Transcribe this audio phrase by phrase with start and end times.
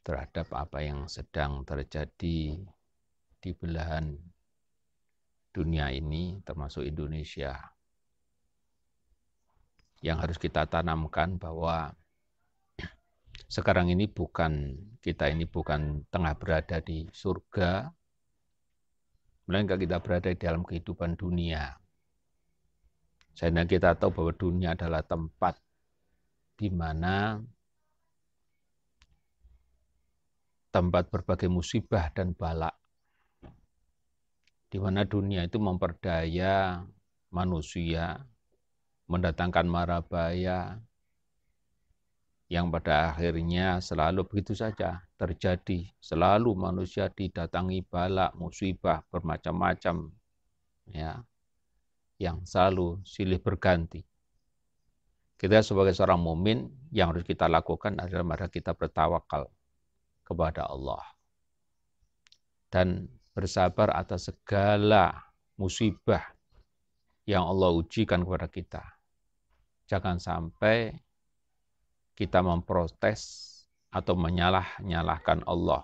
[0.00, 2.60] terhadap apa yang sedang terjadi
[3.40, 4.16] di belahan
[5.50, 7.56] dunia ini termasuk Indonesia
[10.00, 11.92] yang harus kita tanamkan bahwa
[13.54, 17.88] sekarang ini bukan kita ini bukan tengah berada di surga,
[19.48, 21.76] melainkan kita berada di dalam kehidupan dunia.
[23.32, 25.56] Sehingga kita tahu bahwa dunia adalah tempat
[26.60, 27.40] di mana
[30.70, 32.74] tempat berbagai musibah dan balak.
[34.70, 36.86] Di mana dunia itu memperdaya
[37.34, 38.22] manusia,
[39.10, 40.78] mendatangkan marabaya,
[42.50, 45.90] yang pada akhirnya selalu begitu saja terjadi.
[45.98, 50.10] Selalu manusia didatangi balak, musibah, bermacam-macam.
[50.90, 51.22] ya
[52.18, 54.02] Yang selalu silih berganti.
[55.34, 59.48] Kita sebagai seorang mumin yang harus kita lakukan adalah mari kita bertawakal
[60.30, 61.02] kepada Allah.
[62.70, 65.10] Dan bersabar atas segala
[65.58, 66.22] musibah
[67.26, 68.84] yang Allah ujikan kepada kita.
[69.90, 70.94] Jangan sampai
[72.14, 73.50] kita memprotes
[73.90, 75.82] atau menyalah-nyalahkan Allah.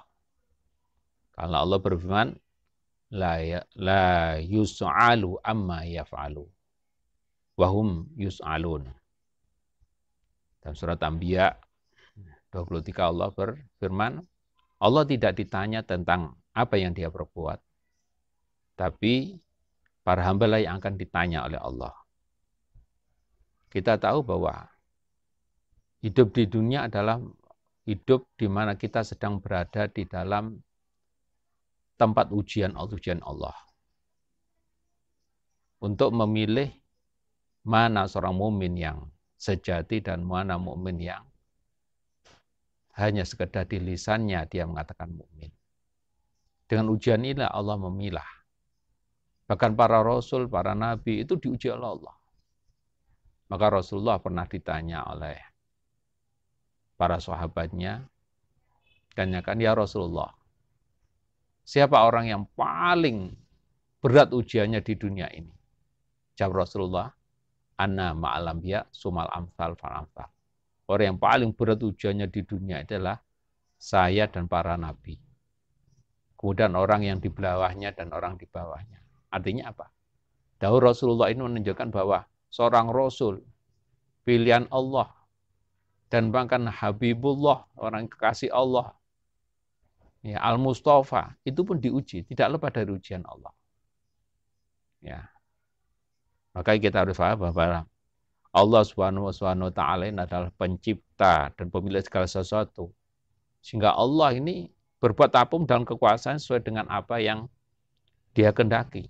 [1.35, 2.29] Karena Allah berfirman,
[3.11, 6.47] la, ya, la yus'alu amma yaf'alu.
[7.59, 8.87] Wahum yus'alun.
[10.63, 11.51] Dalam surat Anbiya
[12.55, 14.23] 23 Allah berfirman,
[14.77, 17.59] Allah tidak ditanya tentang apa yang dia perbuat.
[18.77, 19.41] Tapi
[20.05, 21.97] para hamba lah yang akan ditanya oleh Allah.
[23.73, 24.69] Kita tahu bahwa
[26.07, 27.19] Hidup di dunia adalah
[27.83, 30.55] hidup di mana kita sedang berada di dalam
[31.99, 33.59] tempat ujian ujian Allah.
[35.83, 36.71] Untuk memilih
[37.67, 41.27] mana seorang mukmin yang sejati dan mana mukmin yang
[42.97, 45.53] hanya sekedar di lisannya dia mengatakan mukmin.
[46.67, 48.31] Dengan ujian inilah Allah memilah.
[49.47, 52.17] Bahkan para rasul, para nabi itu diuji oleh Allah.
[53.47, 55.39] Maka Rasulullah pernah ditanya oleh
[56.99, 58.03] para sahabatnya,
[59.15, 60.35] tanyakan, ya Rasulullah,
[61.63, 63.39] siapa orang yang paling
[64.03, 65.55] berat ujiannya di dunia ini?
[66.35, 67.07] Jawab Rasulullah,
[67.79, 70.36] anna ma'alam ya sumal amsal fal amsal.
[70.87, 73.19] Orang yang paling berat ujiannya di dunia adalah
[73.75, 75.19] saya dan para nabi.
[76.39, 79.03] Kemudian orang yang di bawahnya dan orang di bawahnya.
[79.35, 79.91] Artinya apa?
[80.63, 83.43] Dahulu Rasulullah ini menunjukkan bahwa seorang Rasul,
[84.23, 85.11] pilihan Allah,
[86.07, 88.95] dan bahkan Habibullah, orang kekasih Allah,
[90.23, 93.53] ya, Al-Mustafa, itu pun diuji, tidak lepas dari ujian Allah.
[95.03, 95.29] Ya.
[96.57, 97.85] Maka kita harus paham bahwa
[98.53, 102.93] Allah Subhanahu wa taala ini adalah pencipta dan pemilik segala sesuatu.
[103.65, 104.71] Sehingga Allah ini
[105.03, 107.51] berbuat apa pun dalam kekuasaan sesuai dengan apa yang
[108.33, 109.09] dia kendaki.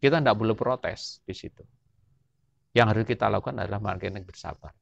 [0.00, 1.64] Kita tidak boleh protes di situ.
[2.74, 4.74] Yang harus kita lakukan adalah makin bersabar.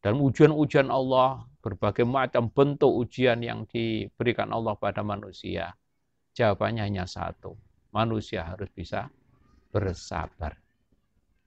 [0.00, 5.76] Dan ujian-ujian Allah, berbagai macam bentuk ujian yang diberikan Allah pada manusia,
[6.32, 7.52] jawabannya hanya satu.
[7.92, 9.12] Manusia harus bisa
[9.68, 10.56] bersabar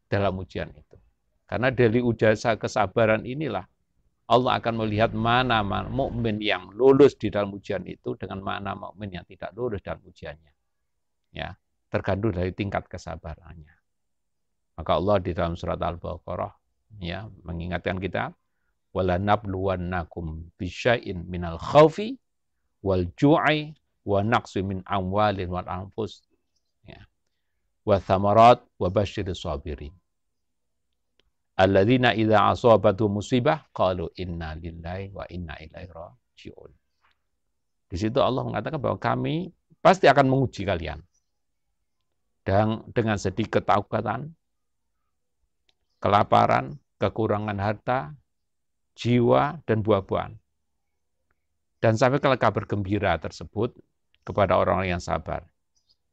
[0.06, 0.98] dalam ujian itu.
[1.46, 3.68] Karena dari ujian kesabaran inilah
[4.32, 5.62] Allah akan melihat mana
[5.92, 10.54] mukmin yang lulus di dalam ujian itu dengan mana mukmin yang tidak lulus dalam ujiannya.
[11.36, 11.60] Ya,
[11.92, 13.76] tergantung dari tingkat kesabarannya.
[14.74, 16.54] Maka Allah di dalam surat Al-Baqarah
[16.98, 18.34] ya mengingatkan kita
[18.94, 22.18] wala nabluwannakum bisyai'in minal khawfi
[22.86, 23.74] wal ju'i
[24.06, 26.22] wa naqsi min amwalin wal anfus
[26.86, 27.02] ya
[27.88, 29.94] wa thamarat wa basyiris sabirin
[31.60, 36.72] alladzina idza asabatu musibah qalu inna lillahi wa inna ilaihi raji'un
[37.90, 39.54] di situ Allah mengatakan bahwa kami
[39.84, 41.02] pasti akan menguji kalian
[42.44, 44.34] dan dengan sedikit ketakutan
[46.04, 48.12] kelaparan kekurangan harta
[48.94, 50.34] jiwa, dan buah-buahan.
[51.84, 53.76] Dan sampai kalau kabar gembira tersebut
[54.24, 55.44] kepada orang-orang yang sabar.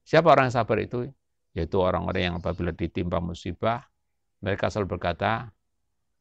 [0.02, 1.06] Siapa orang yang sabar itu?
[1.54, 3.86] Yaitu orang-orang yang apabila ditimpa musibah,
[4.40, 5.52] mereka selalu berkata,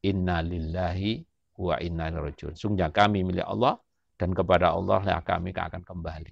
[0.03, 1.23] Inna lillahi
[1.59, 3.75] wa inna ilaihi Sungguhnya kami milik Allah
[4.15, 6.31] Dan kepada Allah ya kami akan kembali.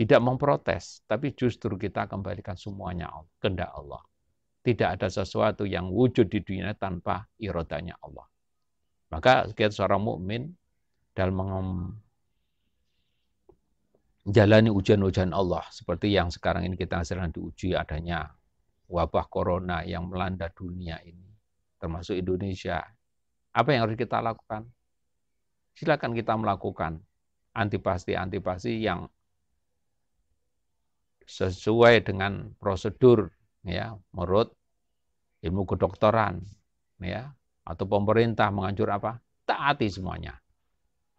[0.00, 4.00] Tidak memprotes, tapi justru kita kembalikan semuanya kehendak Allah.
[4.64, 8.24] Tidak ada sesuatu yang wujud di dunia tanpa irodanya Allah.
[9.12, 10.48] Maka kita seorang mukmin
[11.12, 11.36] dalam
[14.24, 18.24] menjalani ujian-ujian Allah seperti yang sekarang ini kita sedang diuji adanya
[18.90, 21.30] wabah corona yang melanda dunia ini
[21.80, 22.84] termasuk Indonesia.
[23.56, 24.68] Apa yang harus kita lakukan?
[25.72, 27.00] Silakan kita melakukan
[27.56, 29.08] antipasti-antipasti yang
[31.24, 33.32] sesuai dengan prosedur
[33.62, 34.50] ya menurut
[35.40, 36.42] ilmu kedokteran
[37.00, 37.30] ya
[37.62, 40.34] atau pemerintah menganjur apa taati semuanya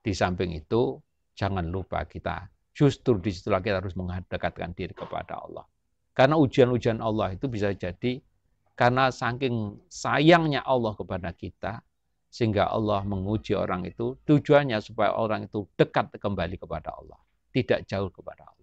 [0.03, 0.99] di samping itu
[1.31, 2.43] jangan lupa kita
[2.75, 5.63] justru di situ kita harus mendekatkan diri kepada Allah
[6.11, 8.19] karena ujian-ujian Allah itu bisa jadi
[8.75, 11.83] karena saking sayangnya Allah kepada kita
[12.31, 17.19] sehingga Allah menguji orang itu tujuannya supaya orang itu dekat kembali kepada Allah
[17.51, 18.61] tidak jauh kepada Allah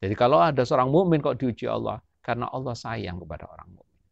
[0.00, 4.04] jadi kalau ada seorang mukmin kok diuji Allah, karena Allah sayang kepada orang mukmin.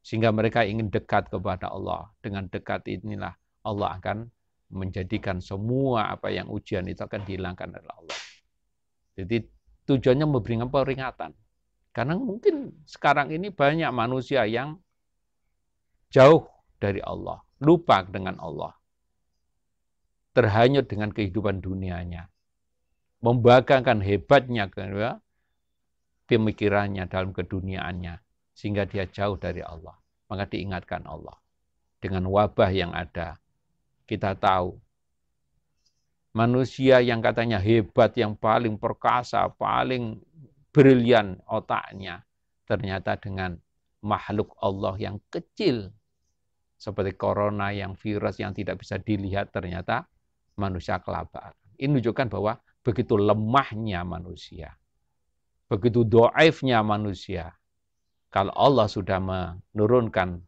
[0.00, 2.08] Sehingga mereka ingin dekat kepada Allah.
[2.24, 3.36] Dengan dekat inilah
[3.68, 4.24] Allah akan
[4.72, 8.20] menjadikan semua apa yang ujian itu akan dihilangkan oleh Allah.
[9.20, 9.36] Jadi
[9.86, 11.32] tujuannya memberikan peringatan.
[11.94, 14.76] Karena mungkin sekarang ini banyak manusia yang
[16.12, 16.44] jauh
[16.76, 18.76] dari Allah, lupa dengan Allah.
[20.36, 22.28] Terhanyut dengan kehidupan dunianya
[23.24, 24.68] membanggakan hebatnya
[26.28, 28.20] pemikirannya dalam keduniaannya
[28.54, 29.96] sehingga dia jauh dari Allah.
[30.26, 31.38] Maka diingatkan Allah
[32.02, 33.38] dengan wabah yang ada.
[34.06, 34.74] Kita tahu
[36.36, 40.20] manusia yang katanya hebat, yang paling perkasa, paling
[40.68, 42.20] brilian otaknya,
[42.68, 43.56] ternyata dengan
[44.04, 45.88] makhluk Allah yang kecil
[46.76, 50.04] seperti corona yang virus yang tidak bisa dilihat ternyata
[50.60, 51.56] manusia kelabakan.
[51.80, 54.76] Ini menunjukkan bahwa begitu lemahnya manusia,
[55.72, 57.56] begitu doaifnya manusia.
[58.28, 60.44] Kalau Allah sudah menurunkan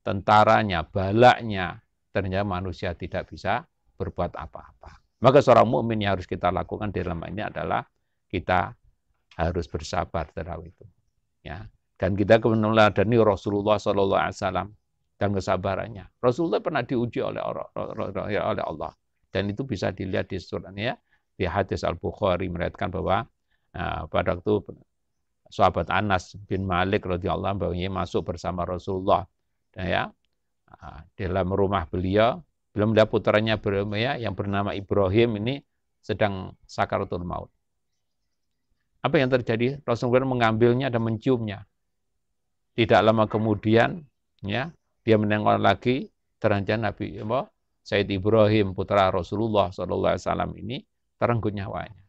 [0.00, 1.84] tentaranya, balaknya,
[2.16, 5.02] ternyata manusia tidak bisa berbuat apa-apa.
[5.24, 7.82] Maka seorang mukmin yang harus kita lakukan di dalam ini adalah
[8.28, 8.76] kita
[9.40, 10.84] harus bersabar terhadap itu.
[11.42, 11.64] Ya.
[11.96, 14.68] Dan kita meneladani Rasulullah Sallallahu Alaihi Wasallam
[15.16, 16.04] dan kesabarannya.
[16.20, 17.40] Rasulullah pernah diuji oleh
[18.60, 18.92] Allah
[19.32, 20.96] dan itu bisa dilihat di surat ya
[21.36, 23.28] di hadis Al-Bukhari meriwayatkan bahwa
[23.76, 24.64] uh, pada waktu
[25.52, 29.28] sahabat Anas bin Malik radhiyallahu anhu masuk bersama Rasulullah
[29.76, 30.08] ya
[30.72, 32.40] uh, dalam rumah beliau
[32.76, 33.56] belum melihat putranya
[33.96, 35.64] ya, yang bernama Ibrahim ini
[36.04, 37.48] sedang sakaratul maut.
[39.00, 39.80] Apa yang terjadi?
[39.80, 41.64] Rasulullah mengambilnya dan menciumnya.
[42.76, 44.04] Tidak lama kemudian,
[44.44, 44.68] ya,
[45.00, 47.24] dia menengok lagi terancam Nabi ya,
[47.86, 50.26] Said Ibrahim putra Rasulullah SAW
[50.58, 50.82] ini
[51.16, 52.02] terenggut nyawanya.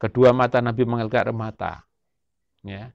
[0.00, 1.72] Kedua mata Nabi mengeluarkan air mata.
[2.64, 2.90] Ya.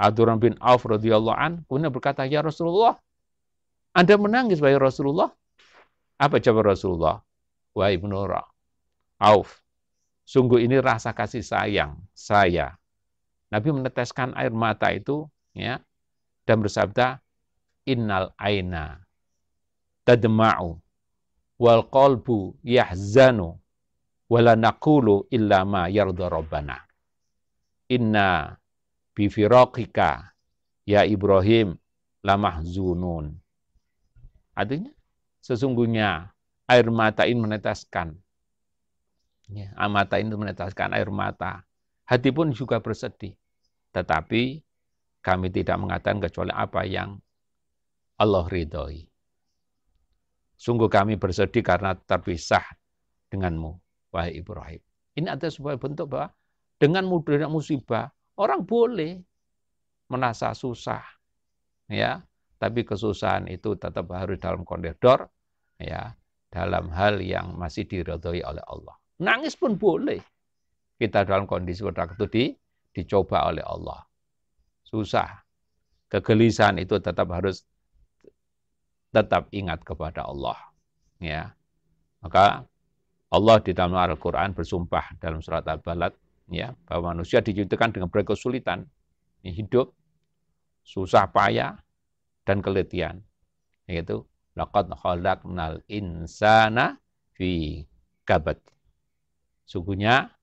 [0.00, 2.96] Abdurrahman bin Auf radhiyallahu an kemudian berkata, "Ya Rasulullah,
[3.92, 5.34] Anda menangis wahai Rasulullah?"
[6.20, 7.24] Apa jawab Rasulullah?
[7.72, 8.12] Wahai Ibnu
[9.20, 9.64] Auf,
[10.28, 12.76] sungguh ini rasa kasih sayang saya.
[13.48, 15.24] Nabi meneteskan air mata itu
[15.56, 15.80] ya
[16.44, 17.24] dan bersabda,
[17.88, 19.00] "Innal aina
[20.04, 20.76] tadma'u
[21.56, 23.60] wal qalbu yahzanu
[24.30, 26.78] wala naqulu illa ma yarda rabbana.
[27.90, 28.54] Inna
[29.12, 30.30] bi firaqika
[30.86, 31.74] ya Ibrahim
[32.22, 33.34] lamahzunun.
[34.54, 34.92] Artinya
[35.40, 36.30] sesungguhnya
[36.70, 38.14] air mata ini meneteskan.
[39.50, 41.66] Ya, mata ini meneteskan air mata.
[42.06, 43.34] Hati pun juga bersedih.
[43.90, 44.62] Tetapi
[45.20, 47.18] kami tidak mengatakan kecuali apa yang
[48.20, 49.02] Allah ridhoi.
[50.54, 52.62] Sungguh kami bersedih karena terpisah
[53.32, 53.80] denganmu
[54.12, 54.82] wahai Ibrahim.
[55.16, 56.30] Ini ada sebuah bentuk bahwa
[56.76, 59.20] dengan mudahnya musibah, orang boleh
[60.10, 61.02] merasa susah.
[61.90, 62.22] ya,
[62.60, 65.32] Tapi kesusahan itu tetap harus dalam koridor,
[65.80, 66.12] ya,
[66.52, 69.00] dalam hal yang masih diridhoi oleh Allah.
[69.24, 70.20] Nangis pun boleh.
[71.00, 72.44] Kita dalam kondisi waktu di,
[72.92, 74.04] dicoba oleh Allah.
[74.84, 75.40] Susah.
[76.12, 77.64] Kegelisahan itu tetap harus
[79.08, 80.58] tetap ingat kepada Allah.
[81.16, 81.56] Ya.
[82.20, 82.68] Maka
[83.32, 86.12] Allah di dalam Al-Quran bersumpah dalam surat Al-Balad
[86.50, 88.84] ya, bahwa manusia diciptakan dengan berbagai kesulitan.
[89.40, 89.96] Hidup,
[90.84, 91.80] susah payah,
[92.50, 93.22] dan keletihan.
[93.86, 94.26] Yaitu,
[94.58, 96.98] laqad khalaqnal insana
[97.38, 97.86] fi
[98.26, 98.58] kabad.
[99.62, 100.34] Sungguhnya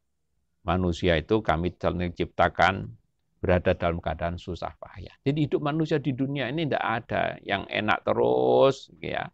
[0.63, 1.75] manusia itu kami
[2.15, 2.95] ciptakan
[3.43, 5.11] berada dalam keadaan susah payah.
[5.19, 9.27] Jadi hidup manusia di dunia ini tidak ada yang enak terus, ya,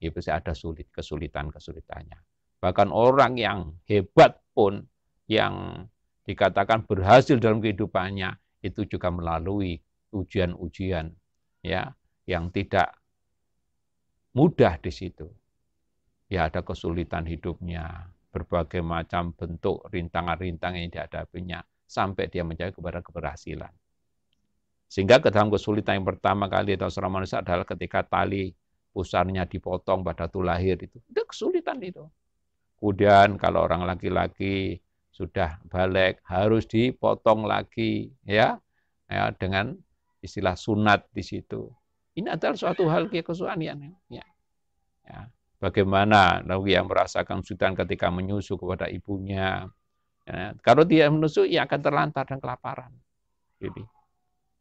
[0.00, 2.18] ya pasti ada sulit kesulitan-kesulitannya.
[2.64, 4.80] Bahkan orang yang hebat pun
[5.28, 5.84] yang
[6.24, 8.32] dikatakan berhasil dalam kehidupannya
[8.64, 9.76] itu juga melalui
[10.16, 11.12] ujian-ujian
[11.60, 11.92] ya
[12.24, 12.96] yang tidak
[14.34, 15.28] mudah di situ.
[16.28, 23.70] Ya ada kesulitan hidupnya, berbagai macam bentuk rintangan-rintangan yang dihadapinya sampai dia mencapai kepada keberhasilan.
[24.90, 28.54] Sehingga ke dalam kesulitan yang pertama kali atau seorang manusia adalah ketika tali
[28.94, 30.98] pusarnya dipotong pada tuh lahir itu.
[31.10, 32.06] Itu kesulitan itu.
[32.78, 34.78] Kemudian kalau orang laki-laki
[35.14, 38.58] sudah balik harus dipotong lagi ya,
[39.06, 39.74] ya dengan
[40.22, 41.70] istilah sunat di situ.
[42.14, 43.58] Ini adalah suatu hal kesulitan
[44.08, 44.24] ya.
[45.02, 45.18] ya.
[45.58, 49.66] Bagaimana Nabi yang merasakan kesulitan ketika menyusu kepada ibunya.
[50.24, 50.54] Ya.
[50.62, 52.92] Kalau dia menyusu, ia akan terlantar dan kelaparan.
[53.58, 53.82] Jadi,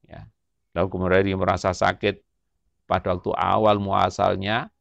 [0.09, 0.25] ya.
[0.73, 2.19] Lalu kemudian dia merasa sakit
[2.89, 4.73] pada waktu awal muasalnya,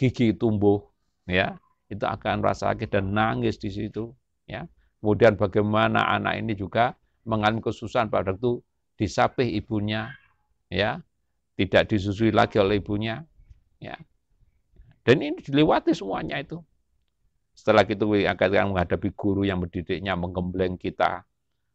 [0.00, 0.80] gigi tumbuh,
[1.28, 4.12] ya itu akan merasa sakit dan nangis di situ.
[4.44, 4.68] Ya.
[5.00, 8.60] Kemudian bagaimana anak ini juga mengalami kesusahan pada waktu
[8.98, 10.10] disapih ibunya,
[10.72, 10.98] ya,
[11.58, 13.26] tidak disusui lagi oleh ibunya,
[13.82, 13.98] ya.
[15.02, 16.62] Dan ini dilewati semuanya itu.
[17.58, 21.26] Setelah itu akan menghadapi guru yang mendidiknya, menggembleng kita,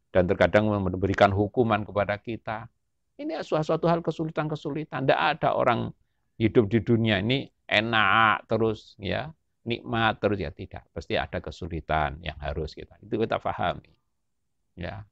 [0.08, 2.72] dan terkadang memberikan hukuman kepada kita.
[3.20, 5.04] Ini suatu hal kesulitan-kesulitan.
[5.04, 5.92] Tidak ada orang
[6.40, 9.28] hidup di dunia ini enak terus, ya
[9.64, 10.84] nikmat terus ya tidak.
[10.92, 12.96] Pasti ada kesulitan yang harus kita.
[13.00, 13.92] Itu kita pahami.
[14.76, 15.04] Ya.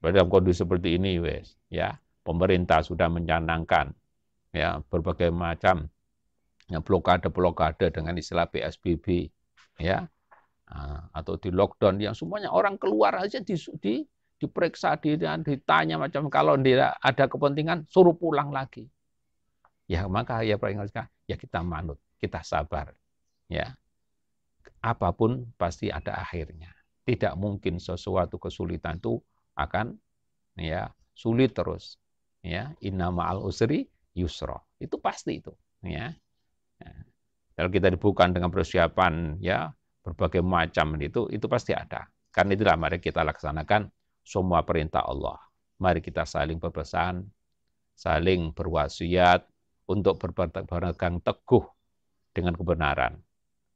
[0.00, 2.00] Dalam kondisi seperti ini wes, ya,
[2.30, 3.90] pemerintah sudah mencanangkan
[4.54, 5.90] ya berbagai macam
[6.70, 9.26] ya, blokade-blokade dengan istilah PSBB
[9.82, 10.06] ya
[10.70, 14.06] ah, atau di lockdown yang semuanya orang keluar aja di, di
[14.38, 18.86] diperiksa di, ditanya macam kalau tidak ada kepentingan suruh pulang lagi
[19.90, 20.56] ya maka ya
[21.26, 22.94] ya kita manut kita sabar
[23.50, 23.74] ya
[24.80, 26.72] apa pun pasti ada akhirnya.
[27.04, 29.20] Tidak mungkin sesuatu kesulitan itu
[29.56, 29.96] akan
[30.56, 31.99] ya sulit terus.
[32.40, 33.84] Ya, inna ma'al usri
[34.16, 34.56] yusra.
[34.80, 35.52] Itu pasti itu,
[35.84, 36.12] ya.
[36.80, 36.92] ya.
[37.56, 39.68] Kalau kita dibuka dengan persiapan ya
[40.00, 42.08] berbagai macam itu itu pasti ada.
[42.32, 43.92] Karena itulah mari kita laksanakan
[44.24, 45.36] semua perintah Allah.
[45.76, 47.28] Mari kita saling berpesan,
[47.92, 49.44] saling berwasiat
[49.90, 51.64] untuk berpegang teguh
[52.32, 53.20] dengan kebenaran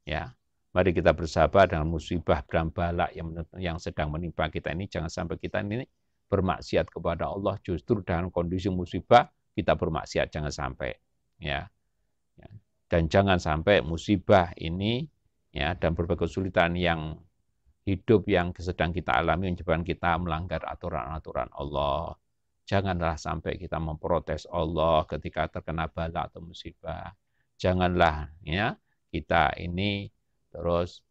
[0.05, 0.31] ya
[0.71, 5.41] mari kita bersabar dengan musibah dan balak yang yang sedang menimpa kita ini jangan sampai
[5.41, 5.89] kita ini
[6.35, 10.91] bermaksiat kepada Allah justru dalam kondisi musibah kita bermaksiat jangan sampai
[11.39, 11.63] ya,
[12.35, 12.51] ya.
[12.91, 15.07] dan jangan sampai musibah ini
[15.55, 17.15] ya dan berbagai kesulitan yang
[17.87, 22.17] hidup yang sedang kita alami menyebabkan kita melanggar aturan-aturan Allah.
[22.65, 27.13] Janganlah sampai kita memprotes Allah ketika terkena bala atau musibah.
[27.61, 28.75] Janganlah ya
[29.13, 30.09] kita ini
[30.49, 31.05] terus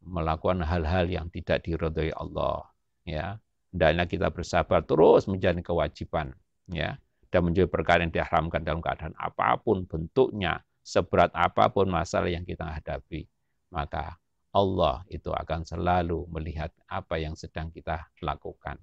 [0.00, 2.64] melakukan hal-hal yang tidak diridhoi Allah
[3.04, 3.36] ya
[3.70, 6.34] hendaknya kita bersabar terus menjalani kewajiban
[6.70, 6.98] ya
[7.30, 12.42] dan menjadi perkara yang diharamkan dalam keadaan apa pun bentuknya seberat apa pun masalah yang
[12.42, 13.26] kita hadapi
[13.70, 14.18] maka
[14.50, 18.74] Allah itu akan selalu melihat apa yang sedang kita lakukan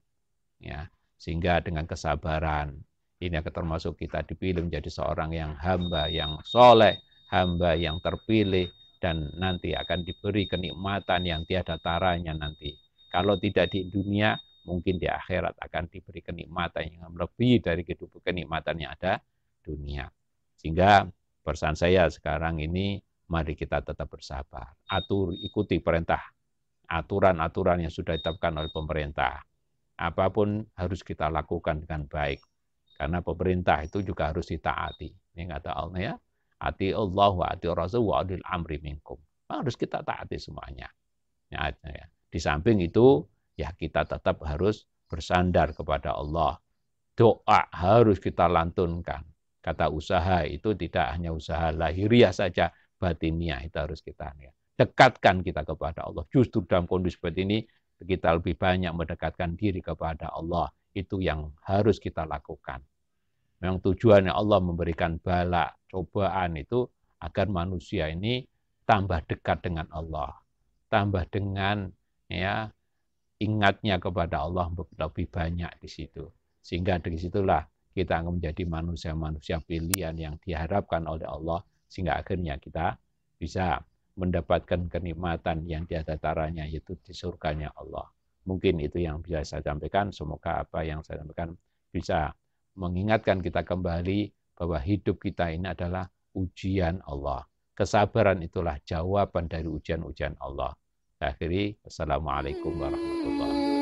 [0.63, 0.87] ya
[1.19, 2.71] sehingga dengan kesabaran
[3.19, 6.95] ini akan termasuk kita dipilih menjadi seorang yang hamba yang soleh
[7.27, 12.73] hamba yang terpilih dan nanti akan diberi kenikmatan yang tiada taranya nanti.
[13.07, 14.35] Kalau tidak di dunia,
[14.67, 19.23] mungkin di akhirat akan diberi kenikmatan yang lebih dari kenikmatan yang ada
[19.63, 20.11] dunia.
[20.59, 21.07] Sehingga
[21.41, 22.99] pesan saya sekarang ini,
[23.31, 24.75] mari kita tetap bersabar.
[24.91, 26.21] Atur, ikuti perintah,
[26.91, 29.39] aturan-aturan yang sudah ditetapkan oleh pemerintah.
[29.97, 32.43] Apa pun harus kita lakukan dengan baik.
[32.99, 35.09] Karena pemerintah itu juga harus ditaati.
[35.37, 36.13] Ini kata Allah ya,
[36.57, 39.21] Ati Allah wa ati Rasul wa adil amri minkum.
[39.45, 40.89] Harus kita taati semuanya.
[41.53, 42.05] Ya, ya.
[42.27, 43.23] Di samping itu,
[43.57, 46.61] ya kita tetap harus bersandar kepada Allah.
[47.17, 49.25] Doa harus kita lantunkan.
[49.59, 52.69] Kata usaha itu tidak hanya usaha lahiriah saja,
[53.01, 54.53] batiniah itu harus kita ya.
[54.77, 56.23] dekatkan kita kepada Allah.
[56.29, 57.59] Justru dalam kondisi seperti ini,
[57.97, 60.69] kita lebih banyak mendekatkan diri kepada Allah.
[60.93, 62.85] Itu yang harus kita lakukan.
[63.57, 66.85] Memang tujuannya Allah memberikan bala, cobaan itu
[67.17, 68.45] agar manusia ini
[68.85, 70.37] tambah dekat dengan Allah,
[70.93, 71.89] tambah dengan
[72.29, 72.69] ya
[73.37, 76.25] ingatnya kepada Allah lebih banyak di situ.
[76.61, 77.63] Sehingga dari situlah
[77.93, 82.93] kita akan menjadi manusia-manusia pilihan yang diharapkan oleh Allah sehingga akhirnya kita
[83.39, 83.81] bisa
[84.17, 88.09] mendapatkan kenikmatan yang tiada taranya yaitu di surganya Allah.
[88.49, 90.09] Mungkin itu yang bisa saya sampaikan.
[90.09, 91.53] Semoga apa yang saya sampaikan
[91.93, 92.33] bisa
[92.77, 97.45] mengingatkan kita kembali bahwa hidup kita ini adalah ujian Allah.
[97.77, 100.73] Kesabaran itulah jawaban dari ujian-ujian Allah.
[101.17, 103.76] Akhiri, Assalamualaikum warahmatullahi wabarakatuh.